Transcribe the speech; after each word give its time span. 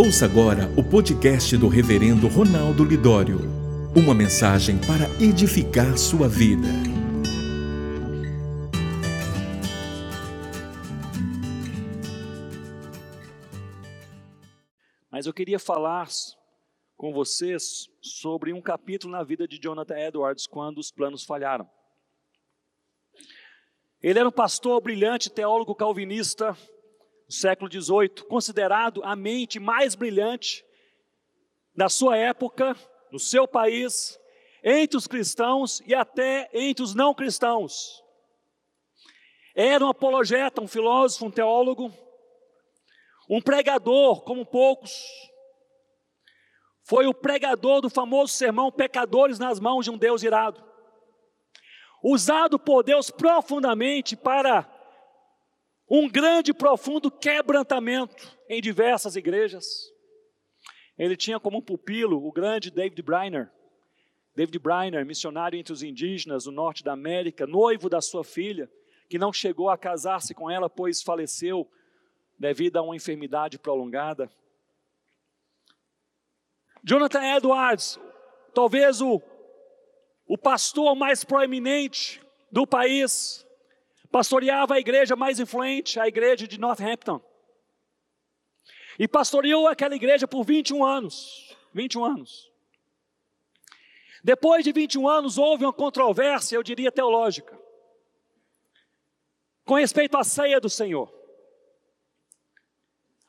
Ouça 0.00 0.26
agora 0.26 0.72
o 0.78 0.88
podcast 0.88 1.56
do 1.56 1.66
Reverendo 1.66 2.28
Ronaldo 2.28 2.84
Lidório. 2.84 3.40
Uma 3.96 4.14
mensagem 4.14 4.78
para 4.78 5.06
edificar 5.20 5.98
sua 5.98 6.28
vida. 6.28 6.68
Mas 15.10 15.26
eu 15.26 15.34
queria 15.34 15.58
falar 15.58 16.06
com 16.96 17.12
vocês 17.12 17.90
sobre 18.00 18.52
um 18.52 18.62
capítulo 18.62 19.10
na 19.10 19.24
vida 19.24 19.48
de 19.48 19.58
Jonathan 19.60 19.98
Edwards 19.98 20.46
quando 20.46 20.78
os 20.78 20.92
planos 20.92 21.24
falharam. 21.24 21.68
Ele 24.00 24.20
era 24.20 24.28
um 24.28 24.30
pastor 24.30 24.80
brilhante, 24.80 25.28
teólogo 25.28 25.74
calvinista, 25.74 26.56
do 27.28 27.34
século 27.34 27.70
XVIII, 27.70 28.24
considerado 28.26 29.04
a 29.04 29.14
mente 29.14 29.60
mais 29.60 29.94
brilhante 29.94 30.64
da 31.76 31.88
sua 31.88 32.16
época, 32.16 32.74
no 33.12 33.18
seu 33.18 33.46
país, 33.46 34.18
entre 34.64 34.96
os 34.96 35.06
cristãos 35.06 35.80
e 35.86 35.94
até 35.94 36.48
entre 36.54 36.82
os 36.82 36.94
não 36.94 37.14
cristãos. 37.14 38.02
Era 39.54 39.84
um 39.84 39.88
apologeta, 39.88 40.62
um 40.62 40.66
filósofo, 40.66 41.26
um 41.26 41.30
teólogo, 41.30 41.92
um 43.28 43.42
pregador 43.42 44.22
como 44.22 44.46
poucos. 44.46 44.92
Foi 46.82 47.06
o 47.06 47.14
pregador 47.14 47.82
do 47.82 47.90
famoso 47.90 48.32
sermão 48.32 48.72
Pecadores 48.72 49.38
nas 49.38 49.60
mãos 49.60 49.84
de 49.84 49.90
um 49.90 49.98
Deus 49.98 50.22
irado. 50.22 50.64
Usado 52.02 52.58
por 52.58 52.82
Deus 52.82 53.10
profundamente 53.10 54.16
para 54.16 54.62
um 55.90 56.08
grande 56.08 56.50
e 56.50 56.54
profundo 56.54 57.10
quebrantamento 57.10 58.36
em 58.48 58.60
diversas 58.60 59.16
igrejas. 59.16 59.90
Ele 60.98 61.16
tinha 61.16 61.40
como 61.40 61.62
pupilo 61.62 62.26
o 62.26 62.32
grande 62.32 62.70
David 62.70 63.00
Briner. 63.02 63.50
David 64.34 64.58
Briner, 64.58 65.06
missionário 65.06 65.58
entre 65.58 65.72
os 65.72 65.82
indígenas 65.82 66.44
do 66.44 66.52
norte 66.52 66.84
da 66.84 66.92
América, 66.92 67.46
noivo 67.46 67.88
da 67.88 68.00
sua 68.00 68.22
filha, 68.22 68.70
que 69.08 69.18
não 69.18 69.32
chegou 69.32 69.70
a 69.70 69.78
casar-se 69.78 70.34
com 70.34 70.50
ela, 70.50 70.68
pois 70.68 71.02
faleceu 71.02 71.68
devido 72.38 72.76
a 72.76 72.82
uma 72.82 72.94
enfermidade 72.94 73.58
prolongada. 73.58 74.30
Jonathan 76.84 77.36
Edwards, 77.36 77.98
talvez 78.54 79.00
o, 79.00 79.20
o 80.26 80.38
pastor 80.38 80.94
mais 80.94 81.24
proeminente 81.24 82.20
do 82.50 82.66
país, 82.66 83.44
pastoreava 84.10 84.74
a 84.74 84.78
igreja 84.78 85.14
mais 85.14 85.38
influente, 85.38 86.00
a 86.00 86.08
igreja 86.08 86.46
de 86.46 86.58
Northampton. 86.58 87.20
E 88.98 89.06
pastoreou 89.06 89.68
aquela 89.68 89.94
igreja 89.94 90.26
por 90.26 90.44
21 90.44 90.84
anos. 90.84 91.56
21 91.72 92.04
anos. 92.04 92.50
Depois 94.22 94.64
de 94.64 94.72
21 94.72 95.08
anos, 95.08 95.38
houve 95.38 95.64
uma 95.64 95.72
controvérsia, 95.72 96.56
eu 96.56 96.62
diria 96.62 96.90
teológica, 96.90 97.58
com 99.64 99.74
respeito 99.74 100.16
à 100.16 100.24
ceia 100.24 100.60
do 100.60 100.68
Senhor. 100.68 101.12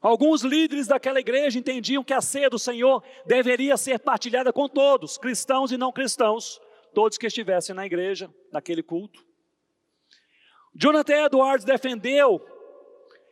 Alguns 0.00 0.42
líderes 0.42 0.86
daquela 0.86 1.18
igreja 1.18 1.58
entendiam 1.58 2.04
que 2.04 2.14
a 2.14 2.20
ceia 2.20 2.48
do 2.48 2.58
Senhor 2.58 3.02
deveria 3.24 3.76
ser 3.76 3.98
partilhada 3.98 4.52
com 4.52 4.68
todos, 4.68 5.18
cristãos 5.18 5.72
e 5.72 5.76
não 5.76 5.90
cristãos, 5.90 6.60
todos 6.94 7.18
que 7.18 7.26
estivessem 7.26 7.74
na 7.74 7.84
igreja, 7.84 8.32
naquele 8.52 8.82
culto. 8.82 9.25
Jonathan 10.78 11.24
Edwards 11.24 11.64
defendeu 11.64 12.44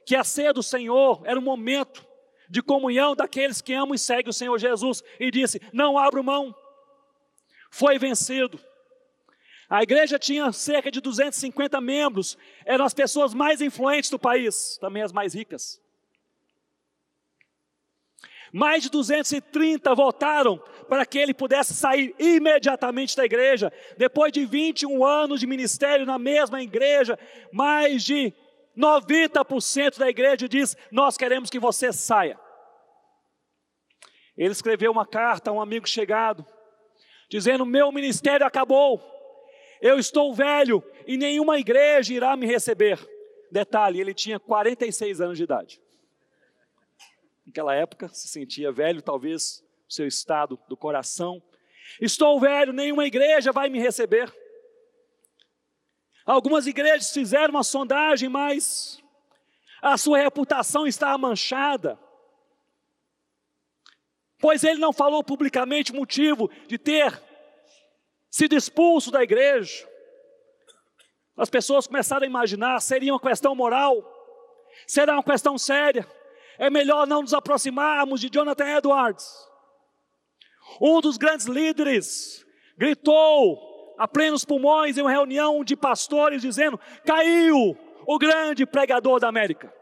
que 0.06 0.16
a 0.16 0.24
ceia 0.24 0.52
do 0.52 0.62
Senhor 0.62 1.22
era 1.24 1.38
um 1.38 1.42
momento 1.42 2.06
de 2.48 2.62
comunhão 2.62 3.14
daqueles 3.14 3.60
que 3.60 3.74
amam 3.74 3.94
e 3.94 3.98
seguem 3.98 4.30
o 4.30 4.32
Senhor 4.32 4.58
Jesus 4.58 5.02
e 5.20 5.30
disse: 5.30 5.60
Não 5.72 5.98
abro 5.98 6.24
mão. 6.24 6.54
Foi 7.70 7.98
vencido. 7.98 8.58
A 9.68 9.82
igreja 9.82 10.18
tinha 10.18 10.52
cerca 10.52 10.90
de 10.90 11.00
250 11.00 11.80
membros, 11.80 12.36
eram 12.64 12.84
as 12.84 12.94
pessoas 12.94 13.34
mais 13.34 13.60
influentes 13.60 14.10
do 14.10 14.18
país, 14.18 14.78
também 14.78 15.02
as 15.02 15.12
mais 15.12 15.34
ricas. 15.34 15.82
Mais 18.52 18.84
de 18.84 18.90
230 18.90 19.94
votaram 19.94 20.62
para 20.84 21.04
que 21.06 21.18
ele 21.18 21.34
pudesse 21.34 21.74
sair 21.74 22.14
imediatamente 22.18 23.16
da 23.16 23.24
igreja. 23.24 23.72
Depois 23.96 24.32
de 24.32 24.44
21 24.44 25.04
anos 25.04 25.40
de 25.40 25.46
ministério 25.46 26.06
na 26.06 26.18
mesma 26.18 26.62
igreja, 26.62 27.18
mais 27.52 28.04
de 28.04 28.32
90% 28.76 29.98
da 29.98 30.08
igreja 30.08 30.48
diz: 30.48 30.76
Nós 30.90 31.16
queremos 31.16 31.50
que 31.50 31.58
você 31.58 31.92
saia. 31.92 32.38
Ele 34.36 34.52
escreveu 34.52 34.90
uma 34.90 35.06
carta 35.06 35.50
a 35.50 35.52
um 35.52 35.60
amigo 35.60 35.88
chegado, 35.88 36.44
dizendo: 37.28 37.64
Meu 37.64 37.92
ministério 37.92 38.46
acabou, 38.46 39.02
eu 39.80 39.98
estou 39.98 40.34
velho 40.34 40.82
e 41.06 41.16
nenhuma 41.16 41.58
igreja 41.58 42.14
irá 42.14 42.36
me 42.36 42.46
receber. 42.46 42.98
Detalhe: 43.50 44.00
ele 44.00 44.14
tinha 44.14 44.40
46 44.40 45.20
anos 45.20 45.38
de 45.38 45.44
idade. 45.44 45.80
Naquela 47.46 47.74
época, 47.74 48.08
se 48.08 48.26
sentia 48.26 48.72
velho, 48.72 49.02
talvez 49.02 49.62
seu 49.94 50.06
estado 50.06 50.58
do 50.68 50.76
coração. 50.76 51.42
Estou 52.00 52.40
velho, 52.40 52.72
nenhuma 52.72 53.06
igreja 53.06 53.52
vai 53.52 53.68
me 53.68 53.78
receber. 53.78 54.32
Algumas 56.26 56.66
igrejas 56.66 57.12
fizeram 57.12 57.50
uma 57.50 57.62
sondagem, 57.62 58.28
mas 58.28 59.02
a 59.82 59.96
sua 59.96 60.18
reputação 60.18 60.86
está 60.86 61.16
manchada. 61.16 61.98
Pois 64.38 64.64
ele 64.64 64.80
não 64.80 64.92
falou 64.92 65.22
publicamente 65.22 65.92
o 65.92 65.96
motivo 65.96 66.50
de 66.66 66.78
ter 66.78 67.20
sido 68.30 68.56
expulso 68.56 69.10
da 69.10 69.22
igreja. 69.22 69.88
As 71.36 71.50
pessoas 71.50 71.86
começaram 71.86 72.24
a 72.24 72.28
imaginar: 72.28 72.80
seria 72.80 73.12
uma 73.12 73.20
questão 73.20 73.54
moral? 73.54 74.10
Será 74.86 75.14
uma 75.14 75.22
questão 75.22 75.56
séria? 75.56 76.06
é 76.58 76.70
melhor 76.70 77.06
não 77.06 77.22
nos 77.22 77.34
aproximarmos 77.34 78.20
de 78.20 78.28
Jonathan 78.28 78.76
Edwards. 78.76 79.26
Um 80.80 81.00
dos 81.00 81.16
grandes 81.16 81.46
líderes 81.46 82.44
gritou 82.76 83.94
a 83.98 84.08
plenos 84.08 84.44
pulmões 84.44 84.98
em 84.98 85.02
uma 85.02 85.10
reunião 85.10 85.64
de 85.64 85.76
pastores, 85.76 86.42
dizendo: 86.42 86.78
Caiu 87.04 87.76
o 88.06 88.18
grande 88.18 88.66
pregador 88.66 89.20
da 89.20 89.28
América. 89.28 89.72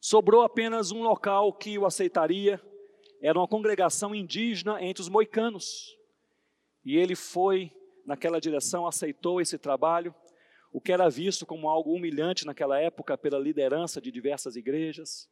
Sobrou 0.00 0.42
apenas 0.42 0.92
um 0.92 1.02
local 1.02 1.52
que 1.52 1.78
o 1.78 1.86
aceitaria, 1.86 2.60
era 3.22 3.38
uma 3.38 3.48
congregação 3.48 4.14
indígena 4.14 4.82
entre 4.82 5.00
os 5.00 5.08
moicanos. 5.08 5.96
E 6.84 6.96
ele 6.96 7.14
foi 7.16 7.72
naquela 8.04 8.38
direção, 8.38 8.86
aceitou 8.86 9.40
esse 9.40 9.56
trabalho 9.56 10.14
o 10.74 10.80
que 10.80 10.92
era 10.92 11.08
visto 11.08 11.46
como 11.46 11.68
algo 11.68 11.94
humilhante 11.94 12.44
naquela 12.44 12.80
época 12.80 13.16
pela 13.16 13.38
liderança 13.38 14.00
de 14.00 14.10
diversas 14.10 14.56
igrejas, 14.56 15.30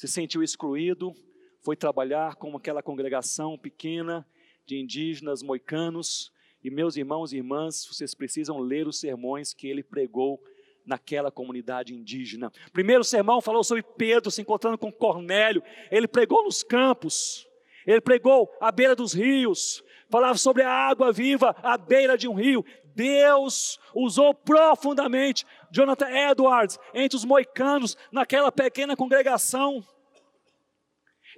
se 0.00 0.08
sentiu 0.08 0.42
excluído, 0.42 1.14
foi 1.60 1.76
trabalhar 1.76 2.36
com 2.36 2.56
aquela 2.56 2.82
congregação 2.82 3.58
pequena 3.58 4.26
de 4.64 4.78
indígenas 4.78 5.42
moicanos. 5.42 6.32
E 6.64 6.70
meus 6.70 6.96
irmãos 6.96 7.34
e 7.34 7.36
irmãs, 7.36 7.86
vocês 7.86 8.14
precisam 8.14 8.60
ler 8.60 8.88
os 8.88 8.98
sermões 8.98 9.52
que 9.52 9.68
ele 9.68 9.82
pregou 9.82 10.42
naquela 10.86 11.30
comunidade 11.30 11.94
indígena. 11.94 12.50
Primeiro 12.72 13.04
sermão 13.04 13.42
falou 13.42 13.62
sobre 13.62 13.82
Pedro 13.82 14.30
se 14.30 14.40
encontrando 14.40 14.78
com 14.78 14.90
Cornélio. 14.90 15.62
Ele 15.90 16.08
pregou 16.08 16.44
nos 16.44 16.62
campos, 16.62 17.46
ele 17.86 18.00
pregou 18.00 18.50
à 18.58 18.72
beira 18.72 18.96
dos 18.96 19.12
rios, 19.12 19.84
falava 20.08 20.38
sobre 20.38 20.62
a 20.62 20.70
água 20.70 21.12
viva 21.12 21.54
à 21.62 21.76
beira 21.76 22.16
de 22.16 22.26
um 22.26 22.32
rio. 22.32 22.64
Deus 22.94 23.78
usou 23.94 24.34
profundamente 24.34 25.46
Jonathan 25.70 26.08
Edwards 26.08 26.78
entre 26.94 27.16
os 27.16 27.24
moicanos 27.24 27.98
naquela 28.10 28.50
pequena 28.50 28.96
congregação. 28.96 29.84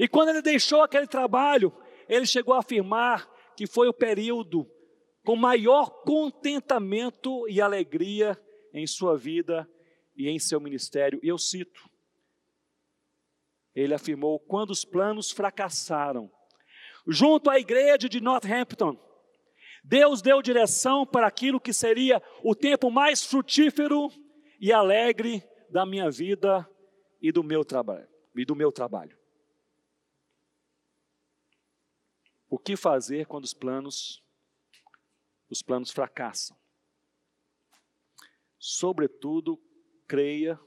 E 0.03 0.09
quando 0.09 0.31
ele 0.31 0.43
deixou 0.43 0.83
aquele 0.83 1.07
trabalho, 1.07 1.73
ele 2.09 2.27
chegou 2.27 2.55
a 2.55 2.59
afirmar 2.59 3.33
que 3.57 3.69
foi 3.69 3.87
o 3.87 3.95
período 3.95 4.69
com 5.25 5.37
maior 5.37 6.03
contentamento 6.03 7.49
e 7.49 7.61
alegria 7.61 8.37
em 8.75 8.85
sua 8.85 9.17
vida 9.17 9.65
e 10.17 10.29
em 10.29 10.41
seu 10.41 10.59
ministério. 10.59 11.21
E 11.23 11.29
eu 11.29 11.39
cito: 11.39 11.89
ele 13.77 13.95
afirmou: 13.95 14.41
quando 14.41 14.71
os 14.71 14.85
planos 14.85 15.31
fracassaram, 15.31 16.29
junto 17.07 17.49
à 17.49 17.61
igreja 17.61 18.09
de 18.09 18.21
Northampton, 18.21 18.99
Deus 19.85 20.21
deu 20.21 20.43
direção 20.43 21.07
para 21.07 21.29
aquilo 21.29 21.61
que 21.61 21.73
seria 21.73 22.21
o 22.43 22.57
tempo 22.57 22.91
mais 22.91 23.25
frutífero 23.25 24.09
e 24.61 24.73
alegre 24.73 25.45
da 25.71 25.87
minha 25.87 26.11
vida 26.11 26.69
e 27.21 27.31
do 27.31 27.45
meu 27.45 27.65
trabalho, 27.65 28.09
e 28.35 28.45
do 28.45 28.57
meu 28.57 28.73
trabalho. 28.73 29.22
O 32.53 32.59
que 32.59 32.77
fazer 32.77 33.25
quando 33.25 33.45
os 33.45 33.55
planos 33.55 34.23
os 35.49 35.63
planos 35.63 35.91
fracassam? 35.91 36.55
Sobretudo, 38.59 39.59
creia 40.07 40.61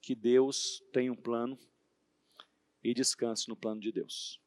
que 0.00 0.14
Deus 0.14 0.80
tem 0.92 1.10
um 1.10 1.16
plano 1.16 1.58
e 2.80 2.94
descanse 2.94 3.48
no 3.48 3.56
plano 3.56 3.80
de 3.80 3.90
Deus. 3.90 4.40